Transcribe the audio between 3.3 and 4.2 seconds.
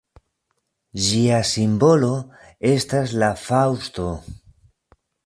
faŭsto.